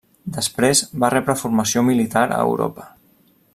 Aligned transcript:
Després 0.37 0.81
va 1.03 1.11
rebre 1.15 1.35
formació 1.43 1.85
militar 1.91 2.25
a 2.39 2.43
Europa. 2.49 2.89